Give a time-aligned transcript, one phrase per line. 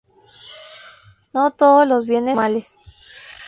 [1.31, 2.79] No todos los bienes son "normales".